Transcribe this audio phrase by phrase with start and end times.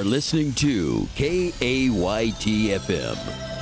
[0.00, 3.18] Are listening to KAYT FM,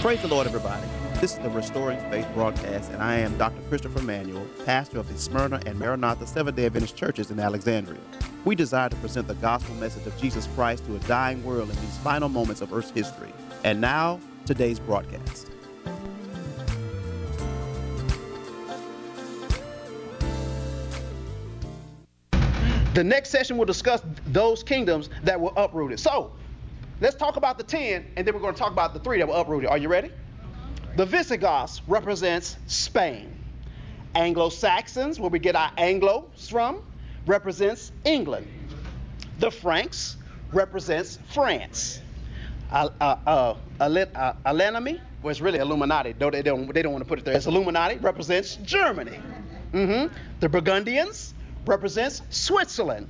[0.00, 0.86] Praise the Lord, everybody.
[1.20, 3.60] This is the Restoring Faith broadcast, and I am Dr.
[3.62, 7.98] Christopher Manuel, pastor of the Smyrna and Maranatha Seventh day Adventist churches in Alexandria.
[8.44, 11.74] We desire to present the gospel message of Jesus Christ to a dying world in
[11.74, 13.32] these final moments of Earth's history.
[13.64, 15.50] And now, today's broadcast.
[22.94, 25.98] The next session will discuss those kingdoms that were uprooted.
[25.98, 26.30] So,
[27.00, 29.26] let's talk about the 10, and then we're going to talk about the three that
[29.26, 29.68] were uprooted.
[29.68, 30.12] Are you ready?
[30.98, 33.32] The Visigoths represents Spain.
[34.16, 36.82] Anglo-Saxons, where we get our Anglos from,
[37.24, 38.48] represents England.
[39.38, 40.16] The Franks
[40.52, 42.00] represents France.
[42.72, 47.20] Uh, uh, uh, well, it's really Illuminati, though they don't, they don't want to put
[47.20, 47.36] it there.
[47.36, 49.20] It's Illuminati, represents Germany.
[49.72, 50.12] Mm-hmm.
[50.40, 51.32] The Burgundians
[51.64, 53.06] represents Switzerland.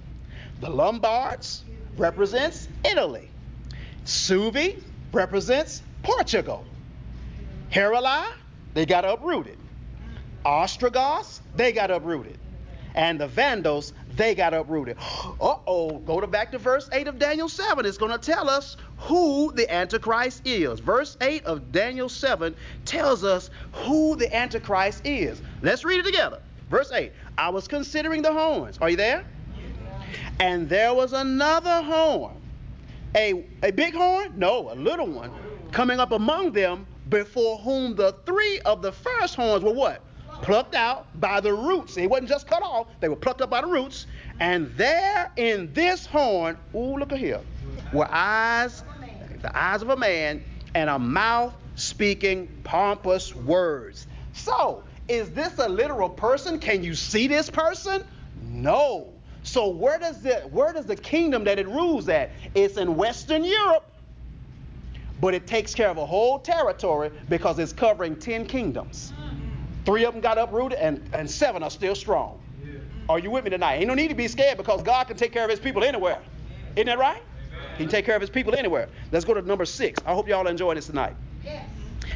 [0.60, 1.64] The Lombards
[1.96, 3.30] represents Italy.
[4.04, 6.66] Suevi represents Portugal.
[7.72, 8.24] Heruli,
[8.74, 9.58] they got uprooted.
[10.44, 12.38] Ostrogoths, they got uprooted.
[12.94, 14.96] And the Vandals, they got uprooted.
[15.40, 17.84] Uh oh, go to back to verse 8 of Daniel 7.
[17.86, 20.80] It's going to tell us who the Antichrist is.
[20.80, 25.40] Verse 8 of Daniel 7 tells us who the Antichrist is.
[25.62, 26.40] Let's read it together.
[26.70, 28.78] Verse 8 I was considering the horns.
[28.80, 29.24] Are you there?
[30.40, 32.34] And there was another horn.
[33.14, 34.32] A, a big horn?
[34.36, 35.30] No, a little one.
[35.72, 40.02] Coming up among them, before whom the three of the first horns were what?
[40.42, 41.96] Plucked out by the roots.
[41.96, 44.06] It wasn't just cut off, they were plucked up by the roots.
[44.40, 47.40] And there in this horn, ooh, look at here,
[47.92, 48.84] were eyes,
[49.42, 50.42] the eyes of a man,
[50.74, 54.06] and a mouth speaking pompous words.
[54.32, 56.58] So, is this a literal person?
[56.58, 58.04] Can you see this person?
[58.42, 59.08] No.
[59.42, 62.30] So where does the where does the kingdom that it rules at?
[62.54, 63.90] It's in Western Europe,
[65.20, 69.12] but it takes care of a whole territory because it's covering 10 kingdoms.
[69.84, 72.38] Three of them got uprooted and, and seven are still strong.
[73.08, 73.76] Are you with me tonight?
[73.76, 76.20] Ain't no need to be scared because God can take care of his people anywhere.
[76.76, 77.22] Isn't that right?
[77.78, 78.88] He can take care of his people anywhere.
[79.12, 80.00] Let's go to number six.
[80.04, 81.16] I hope y'all enjoy this tonight.
[81.44, 81.64] Yes.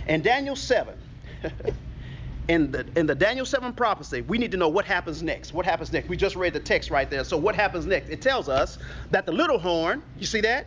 [0.07, 0.95] In Daniel 7,
[2.49, 5.55] in the in the Daniel 7 prophecy, we need to know what happens next.
[5.55, 6.09] What happens next?
[6.09, 7.25] We just read the text right there.
[7.25, 8.11] So what happens next?
[8.11, 8.79] It tells us
[9.11, 10.67] that the little horn, you see that?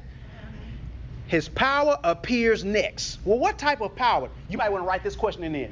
[1.28, 3.20] His power appears next.
[3.26, 4.30] Well, what type of power?
[4.50, 5.72] You might want to write this question in there.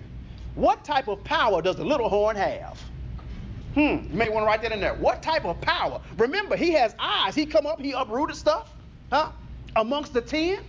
[0.55, 2.79] What type of power does the little horn have?
[3.73, 4.93] Hmm, you may want to write that in there.
[4.95, 5.99] What type of power?
[6.17, 7.33] Remember, he has eyes.
[7.33, 8.71] He come up, he uprooted stuff,
[9.11, 9.31] huh?
[9.75, 10.59] Amongst the ten.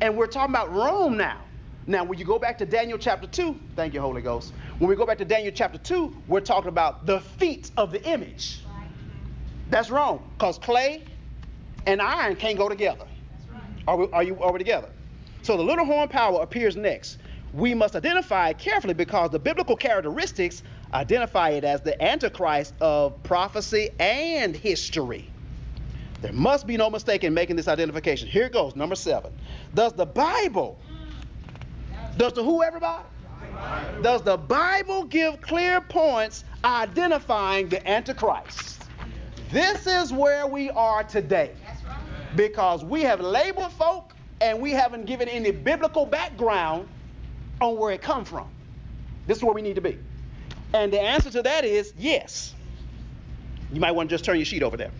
[0.00, 1.40] And we're talking about Rome now.
[1.86, 4.52] Now, when you go back to Daniel chapter 2, thank you, Holy Ghost.
[4.78, 8.02] When we go back to Daniel chapter 2, we're talking about the feet of the
[8.06, 8.60] image.
[9.70, 11.04] That's wrong, because clay
[11.86, 13.06] and iron can't go together.
[13.86, 14.88] Are, we, are, you, are we together?
[15.42, 17.18] So the little horn power appears next.
[17.52, 20.62] We must identify it carefully because the biblical characteristics
[20.92, 25.30] identify it as the antichrist of prophecy and history.
[26.20, 28.28] There must be no mistake in making this identification.
[28.28, 29.32] Here it goes, number seven.
[29.74, 30.78] Does the Bible
[32.16, 33.04] does the who, everybody?
[34.02, 38.82] Does the Bible give clear points identifying the Antichrist?
[39.50, 41.52] This is where we are today.
[42.36, 46.88] Because we have labeled folk and we haven't given any biblical background
[47.60, 48.48] on where it come from.
[49.26, 49.98] This is where we need to be.
[50.72, 52.54] And the answer to that is yes.
[53.72, 54.90] You might want to just turn your sheet over there.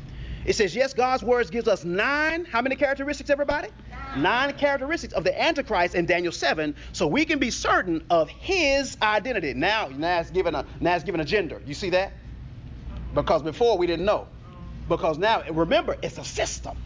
[0.45, 3.69] It says, yes, God's words gives us nine, how many characteristics, everybody?
[4.17, 8.97] nine characteristics of the Antichrist in Daniel 7 so we can be certain of his
[9.03, 9.55] identity.
[9.55, 11.61] Now, now it's given a now it's given a gender.
[11.67, 12.13] You see that?
[13.15, 14.27] Because before we didn't know.
[14.89, 16.77] Because now remember it's a system.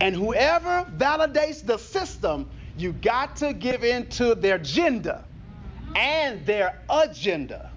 [0.00, 2.46] And whoever validates the system,
[2.76, 5.22] you got to give in to their gender
[5.94, 7.70] and their agenda.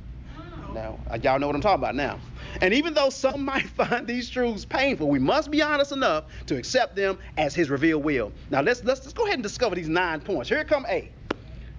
[0.73, 2.19] Now, y'all know what I'm talking about now.
[2.61, 6.57] And even though some might find these truths painful, we must be honest enough to
[6.57, 8.31] accept them as his revealed will.
[8.49, 10.49] Now let's let's, let's go ahead and discover these nine points.
[10.49, 11.09] Here come A.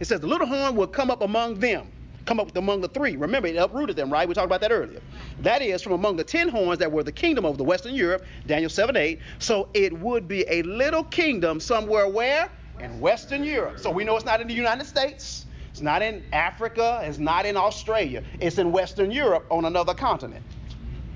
[0.01, 1.87] It says the little horn will come up among them.
[2.31, 3.17] Come up among the three.
[3.17, 4.29] Remember, it uprooted them, right?
[4.29, 5.01] We talked about that earlier.
[5.41, 8.25] That is from among the ten horns that were the kingdom of the Western Europe,
[8.47, 9.19] Daniel 7 8.
[9.41, 12.49] So it would be a little kingdom somewhere where?
[12.79, 13.81] In Western Europe.
[13.81, 15.47] So we know it's not in the United States.
[15.73, 17.01] It's not in Africa.
[17.03, 18.23] It's not in Australia.
[18.39, 20.45] It's in Western Europe on another continent.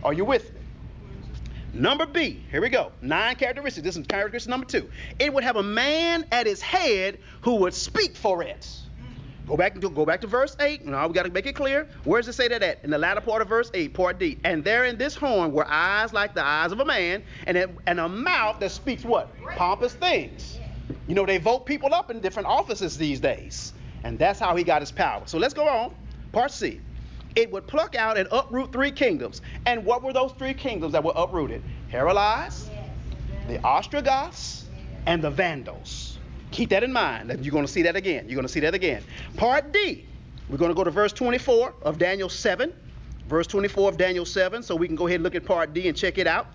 [0.02, 0.62] Are you with me?
[1.74, 2.90] Number B, here we go.
[3.02, 3.84] Nine characteristics.
[3.84, 4.90] This is characteristic number two.
[5.20, 8.68] It would have a man at its head who would speak for it.
[9.46, 10.86] Go back to go back to verse 8.
[10.86, 11.86] Now we got to make it clear.
[12.04, 12.82] Where does it say that at?
[12.82, 14.38] In the latter part of verse 8, part D.
[14.44, 17.70] And there in this horn were eyes like the eyes of a man, and, it,
[17.86, 19.28] and a mouth that speaks what?
[19.56, 20.58] Pompous things.
[21.06, 23.74] You know, they vote people up in different offices these days.
[24.02, 25.22] And that's how he got his power.
[25.26, 25.94] So let's go on.
[26.32, 26.80] Part C
[27.36, 29.42] it would pluck out and uproot three kingdoms.
[29.66, 31.62] And what were those three kingdoms that were uprooted?
[31.88, 32.68] Herolias,
[33.48, 34.66] the Ostrogoths,
[35.06, 36.13] and the Vandals.
[36.54, 37.44] Keep that in mind.
[37.44, 38.28] You're going to see that again.
[38.28, 39.02] You're going to see that again.
[39.36, 40.06] Part D,
[40.48, 42.72] we're going to go to verse 24 of Daniel 7.
[43.28, 45.88] Verse 24 of Daniel 7, so we can go ahead and look at part D
[45.88, 46.46] and check it out.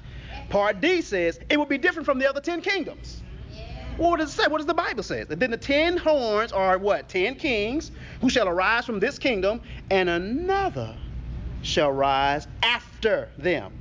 [0.50, 3.24] Part D says it will be different from the other 10 kingdoms.
[3.98, 4.48] Well, what does it say?
[4.48, 5.26] What does the Bible say?
[5.26, 7.10] Then the ten horns are what?
[7.10, 7.92] Ten kings
[8.22, 9.60] who shall arise from this kingdom,
[9.92, 10.96] and another
[11.64, 13.74] shall rise after them.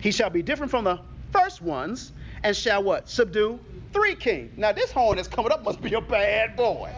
[0.00, 0.98] He shall be different from the
[1.32, 2.12] first ones,
[2.42, 3.08] and shall what?
[3.08, 3.58] Subdue
[3.92, 4.52] three kings.
[4.56, 6.90] Now this horn that's coming up must be a bad boy.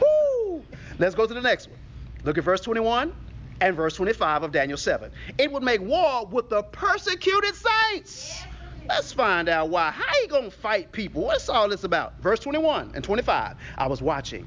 [0.00, 0.64] Woo!
[0.98, 1.78] Let's go to the next one.
[2.24, 3.12] Look at verse 21
[3.60, 5.10] and verse 25 of Daniel 7.
[5.38, 8.42] It would make war with the persecuted saints.
[8.88, 9.90] Let's find out why.
[9.90, 11.22] How you gonna fight people?
[11.22, 12.20] What's all this about?
[12.20, 13.56] Verse 21 and 25.
[13.78, 14.46] I was watching,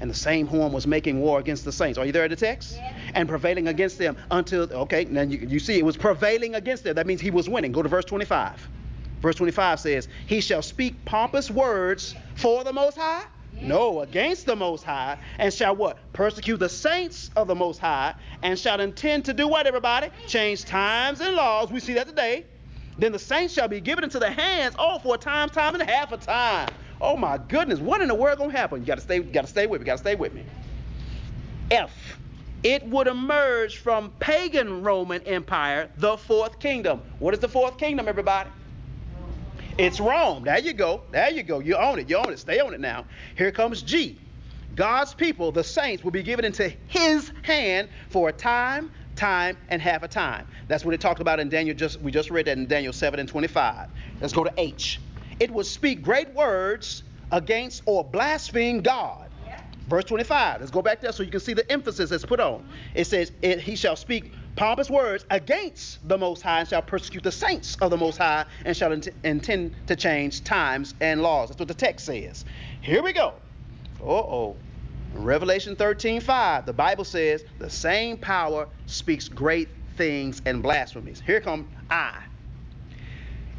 [0.00, 1.96] and the same horn was making war against the saints.
[1.96, 2.74] Are you there at the text?
[2.74, 2.92] Yeah.
[3.14, 5.04] And prevailing against them until okay.
[5.04, 6.96] Now you, you see it was prevailing against them.
[6.96, 7.70] That means he was winning.
[7.70, 8.68] Go to verse 25.
[9.20, 13.24] Verse 25 says, He shall speak pompous words for the Most High.
[13.60, 15.98] No, against the Most High, and shall what?
[16.12, 20.08] Persecute the saints of the Most High, and shall intend to do what, everybody?
[20.28, 21.70] Change times and laws.
[21.70, 22.44] We see that today
[22.98, 25.82] then the saints shall be given into the hands, oh, for a time, time and
[25.82, 26.68] a half a time.
[27.00, 28.80] Oh my goodness, what in the world gonna happen?
[28.80, 30.42] You gotta stay, gotta stay with me, gotta stay with me.
[31.70, 32.18] F.
[32.64, 37.02] It would emerge from pagan Roman Empire, the fourth kingdom.
[37.20, 38.50] What is the fourth kingdom, everybody?
[39.78, 40.44] It's Rome.
[40.44, 41.02] There you go.
[41.12, 41.60] There you go.
[41.60, 42.10] You own it.
[42.10, 42.40] You own it.
[42.40, 43.06] Stay on it now.
[43.36, 44.20] Here comes G.
[44.74, 49.80] God's people, the saints, will be given into his hand for a time, time, and
[49.80, 50.46] half a time.
[50.66, 51.76] That's what it talked about in Daniel.
[51.76, 53.88] Just we just read that in Daniel 7 and 25.
[54.20, 55.00] Let's go to H.
[55.40, 59.28] It would speak great words against or blaspheme God.
[59.88, 60.60] Verse 25.
[60.60, 62.64] Let's go back there so you can see the emphasis that's put on.
[62.94, 67.30] It says, He shall speak pompous words against the Most High and shall persecute the
[67.30, 71.48] saints of the Most High and shall int- intend to change times and laws.
[71.48, 72.44] That's what the text says.
[72.80, 73.34] Here we go.
[74.00, 74.56] Uh oh.
[75.14, 81.22] Revelation 13 5, the Bible says, the same power speaks great things and blasphemies.
[81.24, 82.20] Here come I.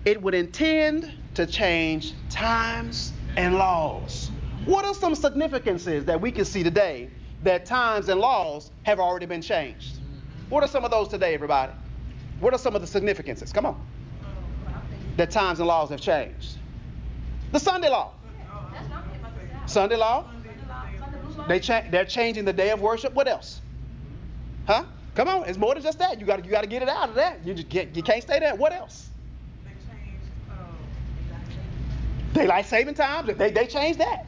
[0.03, 4.31] It would intend to change times and laws.
[4.65, 7.09] What are some significances that we can see today
[7.43, 9.98] that times and laws have already been changed?
[10.49, 11.71] What are some of those today, everybody?
[12.39, 13.53] What are some of the significances?
[13.53, 13.79] Come on.
[15.17, 16.57] That times and laws have changed.
[17.51, 18.11] The Sunday law.
[19.65, 20.25] Sunday law.
[21.47, 23.13] They cha- they're changing the day of worship.
[23.13, 23.61] What else?
[24.65, 24.83] Huh?
[25.15, 26.19] Come on, it's more than just that.
[26.19, 27.45] You got you got to get it out of that.
[27.45, 28.55] You just get you can't stay there.
[28.55, 29.09] What else?
[29.65, 30.23] They changed.
[32.33, 33.35] Daylight saving times.
[33.35, 34.25] They they changed that.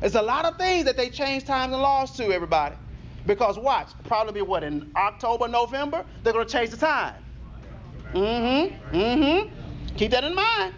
[0.00, 2.74] There's a lot of things that they change times and laws to everybody.
[3.26, 7.14] Because watch, probably what in October, November, they're gonna change the time.
[8.12, 8.96] Mm-hmm.
[8.96, 9.96] Mm-hmm.
[9.96, 10.74] Keep that in mind.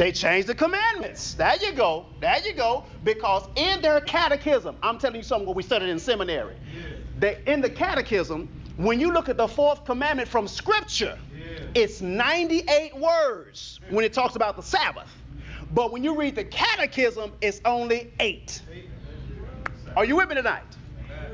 [0.00, 1.34] They changed the commandments.
[1.34, 2.06] There you go.
[2.20, 2.84] There you go.
[3.04, 6.56] Because in their catechism, I'm telling you something what we studied in seminary.
[7.18, 11.18] They, in the catechism, when you look at the fourth commandment from Scripture,
[11.74, 15.14] it's 98 words when it talks about the Sabbath.
[15.72, 18.62] But when you read the catechism, it's only eight.
[20.00, 20.62] Are you with me tonight?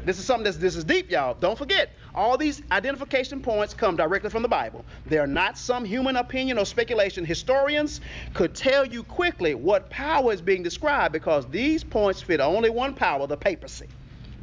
[0.05, 1.37] This is something that's this is deep, y'all.
[1.39, 1.91] Don't forget.
[2.17, 4.85] All these identification points come directly from the Bible.
[5.07, 7.25] They're not some human opinion or speculation.
[7.25, 8.01] Historians
[8.35, 12.93] could tell you quickly what power is being described because these points fit only one
[12.93, 13.87] power, the papacy.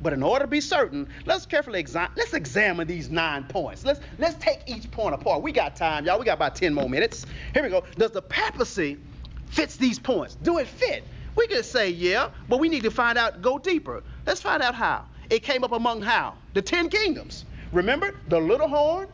[0.01, 3.83] But in order to be certain, let's carefully exa- let's examine these nine points.
[3.83, 5.41] Let's let's take each point apart.
[5.41, 6.17] We got time, y'all.
[6.17, 7.25] We got about 10 more minutes.
[7.53, 7.83] Here we go.
[7.97, 8.99] Does the papacy
[9.47, 10.35] fits these points?
[10.35, 11.03] Do it fit?
[11.35, 14.03] We could say yeah, but we need to find out, go deeper.
[14.25, 15.05] Let's find out how.
[15.29, 16.35] It came up among how?
[16.53, 17.45] The ten kingdoms.
[17.71, 19.07] Remember, the little horn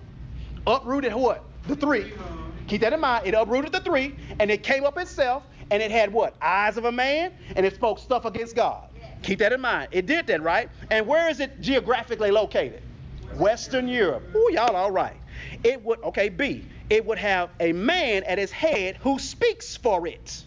[0.67, 1.43] uprooted what?
[1.67, 2.11] The three.
[2.67, 3.25] Keep that in mind.
[3.25, 6.35] It uprooted the three, and it came up itself, and it had what?
[6.41, 8.83] Eyes of a man, and it spoke stuff against God.
[9.23, 9.89] Keep that in mind.
[9.91, 10.69] It did that, right?
[10.91, 12.83] And where is it geographically located?
[13.35, 14.23] Western Europe.
[14.35, 15.17] Ooh, y'all all right.
[15.63, 20.07] It would, okay, B, it would have a man at its head who speaks for
[20.07, 20.45] it.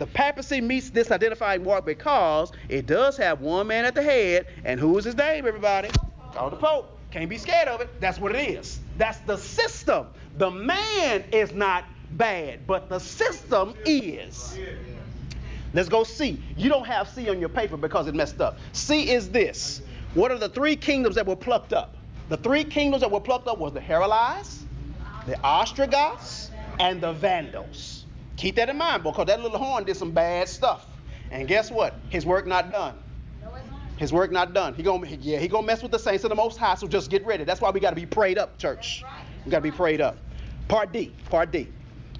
[0.00, 4.46] The papacy meets this identifying mark because it does have one man at the head,
[4.64, 5.90] and who is his name, everybody?
[6.32, 6.98] Called the Pope.
[7.10, 8.00] Can't be scared of it.
[8.00, 8.80] That's what it is.
[8.96, 10.06] That's the system.
[10.38, 14.58] The man is not bad, but the system is.
[15.74, 16.42] Let's go C.
[16.56, 18.58] You don't have C on your paper because it messed up.
[18.72, 19.82] C is this.
[20.14, 21.94] What are the three kingdoms that were plucked up?
[22.30, 24.62] The three kingdoms that were plucked up was the Heralites,
[25.26, 27.99] the Ostrogoths, and the Vandals.
[28.40, 30.86] Keep that in mind because that little horn did some bad stuff.
[31.30, 32.00] And guess what?
[32.08, 32.94] His work not done.
[33.98, 34.72] His work not done.
[34.72, 36.74] He gonna yeah, he gonna mess with the saints of the Most High.
[36.76, 37.44] So just get ready.
[37.44, 39.04] That's why we got to be prayed up, church.
[39.44, 40.16] We got to be prayed up.
[40.68, 41.12] Part D.
[41.28, 41.68] Part D.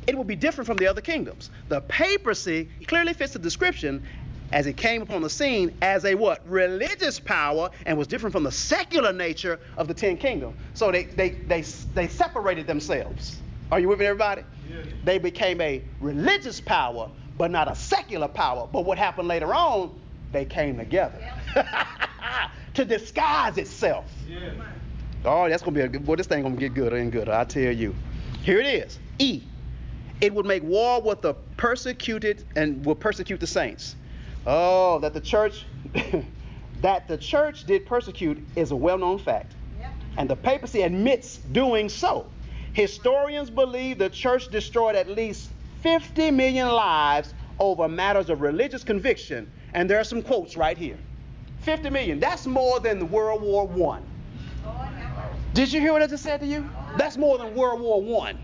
[0.06, 1.48] It will be different from the other kingdoms.
[1.70, 4.06] The papacy clearly fits the description
[4.52, 8.42] as it came upon the scene as a what religious power and was different from
[8.42, 10.54] the secular nature of the ten kingdoms.
[10.74, 11.62] So they they they
[11.94, 13.40] they separated themselves.
[13.72, 14.42] Are you with me, everybody?
[14.70, 14.86] Yes.
[15.04, 18.68] They became a religious power, but not a secular power.
[18.70, 19.98] But what happened later on?
[20.32, 21.18] They came together.
[22.74, 24.04] To disguise itself.
[24.28, 24.52] Yeah.
[25.24, 26.06] Oh, that's gonna be a good.
[26.06, 27.32] Boy, this thing gonna get gooder and gooder.
[27.32, 27.94] I tell you.
[28.42, 28.98] Here it is.
[29.18, 29.42] E.
[30.20, 33.96] It would make war with the persecuted and will persecute the saints.
[34.46, 35.66] Oh, that the church,
[36.80, 39.90] that the church did persecute is a well-known fact, yep.
[40.16, 42.26] and the papacy admits doing so.
[42.72, 45.50] Historians believe the church destroyed at least
[45.82, 50.98] 50 million lives over matters of religious conviction, and there are some quotes right here.
[51.60, 52.20] 50 million.
[52.20, 54.02] That's more than World War One.
[55.52, 56.68] Did you hear what I just said to you?
[56.96, 58.38] That's more than World War One.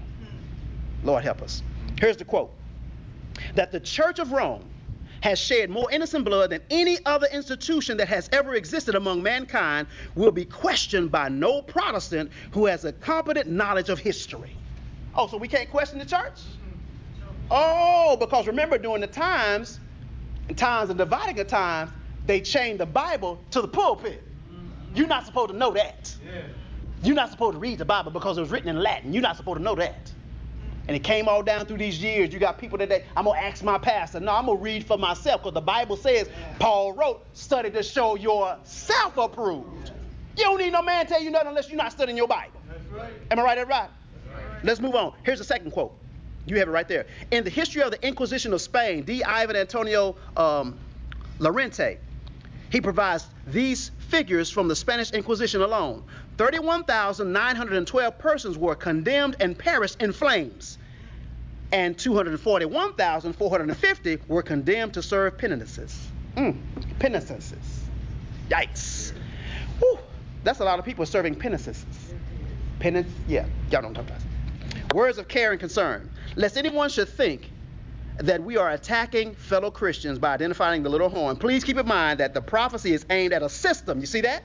[1.04, 1.62] Lord help us.
[1.98, 2.52] Here's the quote:
[3.54, 4.64] that the Church of Rome
[5.26, 9.88] has shed more innocent blood than any other institution that has ever existed among mankind
[10.14, 14.56] will be questioned by no Protestant who has a competent knowledge of history.
[15.16, 16.38] Oh, so we can't question the church?
[17.50, 19.80] Oh, because remember during the times,
[20.54, 21.90] times of dividing of times,
[22.26, 24.22] they chained the Bible to the pulpit.
[24.94, 26.14] You're not supposed to know that.
[26.24, 26.42] Yeah.
[27.02, 29.12] You're not supposed to read the Bible because it was written in Latin.
[29.12, 30.12] You're not supposed to know that.
[30.88, 32.32] And it came all down through these years.
[32.32, 34.20] You got people today, I'm going to ask my pastor.
[34.20, 36.28] No, I'm going to read for myself because the Bible says,
[36.58, 39.90] Paul wrote, study to show yourself approved.
[40.36, 42.60] You don't need no man tell you nothing unless you're not studying your Bible.
[42.90, 43.12] Right.
[43.30, 43.58] Am I right?
[43.58, 43.80] Am I right?
[43.80, 44.64] right?
[44.64, 45.12] Let's move on.
[45.24, 45.96] Here's the second quote.
[46.46, 47.06] You have it right there.
[47.32, 49.24] In the history of the Inquisition of Spain, D.
[49.24, 50.78] Ivan Antonio um,
[51.40, 51.98] Llorente
[52.70, 56.02] he provides these figures from the Spanish Inquisition alone.
[56.36, 60.76] 31,912 persons were condemned and perished in flames,
[61.72, 66.08] and 241,450 were condemned to serve penitences.
[66.36, 66.58] Mm,
[66.98, 67.84] penitences.
[68.50, 69.12] Yikes.
[69.78, 69.98] Whew,
[70.44, 71.86] that's a lot of people serving penitences.
[72.78, 74.20] Penance, yeah, y'all don't talk about.
[74.94, 76.10] Words of care and concern.
[76.36, 77.50] Lest anyone should think
[78.18, 82.18] that we are attacking fellow Christians by identifying the little horn, please keep in mind
[82.20, 84.00] that the prophecy is aimed at a system.
[84.00, 84.42] You see that?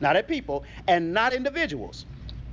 [0.00, 2.06] Not at people and not individuals.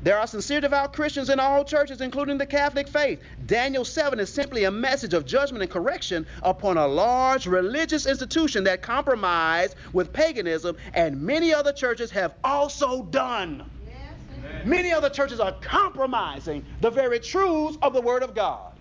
[0.04, 3.22] There are sincere devout Christians in all churches, including the Catholic faith.
[3.46, 8.66] Daniel 7 is simply a message of judgment and correction upon a large religious institution
[8.66, 13.64] that compromised with paganism, and many other churches have also done.
[13.88, 14.66] Yes.
[14.66, 18.74] Many other churches are compromising the very truths of the Word of God.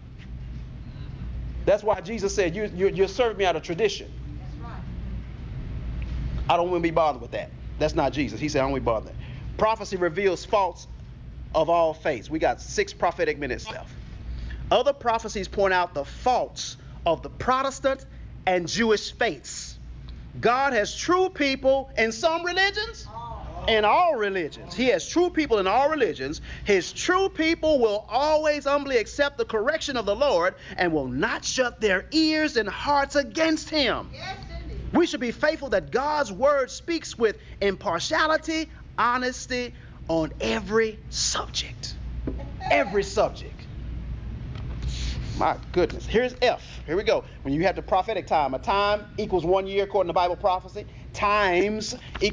[1.65, 4.13] That's why Jesus said, you, you, you're serving me out of tradition.
[4.61, 4.73] Right.
[6.51, 7.51] I don't want to be bothered with that.
[7.83, 8.39] That's not Jesus.
[8.39, 9.13] He said, I to be bothered.
[9.59, 10.87] Prophecy reveals faults
[11.53, 12.31] of all faiths.
[12.31, 13.93] We got six prophetic minutes left.
[14.71, 18.07] Other prophecies point out the faults of the Protestant
[18.47, 19.81] and Jewish faiths.
[20.41, 23.09] God has true people in some religions
[23.69, 24.75] in all religions.
[24.75, 26.41] He has true people in all religions.
[26.65, 31.45] His true people will always humbly accept the correction of the Lord and will not
[31.45, 34.11] shut their ears and hearts against him.
[34.13, 34.37] Yes,
[34.93, 39.75] we should be faithful that God's word speaks with impartiality, honesty
[40.09, 41.97] on every subject.
[42.71, 43.67] Every subject.
[45.39, 46.07] My goodness.
[46.07, 46.81] Here's F.
[46.87, 47.25] Here we go.
[47.43, 50.87] When you have the prophetic time, a time equals one year according to Bible prophecy.
[51.15, 52.31] Times equals